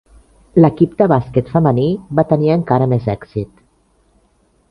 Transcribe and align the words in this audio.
L'equip 0.63 0.95
de 1.01 1.07
bàsquet 1.11 1.51
femení 1.57 1.85
va 2.21 2.25
tenir 2.33 2.51
encara 2.55 2.89
més 2.95 3.07
èxit. 3.15 3.51